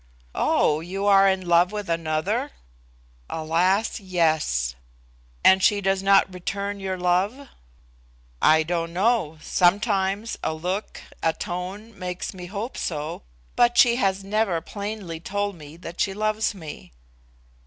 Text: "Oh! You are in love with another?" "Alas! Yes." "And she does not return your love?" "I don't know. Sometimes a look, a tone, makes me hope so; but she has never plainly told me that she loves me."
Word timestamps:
"Oh! 0.33 0.79
You 0.79 1.05
are 1.05 1.29
in 1.29 1.47
love 1.47 1.71
with 1.71 1.87
another?" 1.87 2.49
"Alas! 3.29 3.99
Yes." 3.99 4.73
"And 5.43 5.61
she 5.61 5.79
does 5.79 6.01
not 6.01 6.33
return 6.33 6.79
your 6.79 6.97
love?" 6.97 7.49
"I 8.41 8.63
don't 8.63 8.93
know. 8.93 9.37
Sometimes 9.43 10.37
a 10.43 10.55
look, 10.55 11.01
a 11.21 11.33
tone, 11.33 11.99
makes 11.99 12.33
me 12.33 12.47
hope 12.47 12.77
so; 12.79 13.21
but 13.55 13.77
she 13.77 13.97
has 13.97 14.23
never 14.23 14.59
plainly 14.59 15.19
told 15.19 15.55
me 15.55 15.77
that 15.77 16.01
she 16.01 16.15
loves 16.15 16.55
me." 16.55 16.93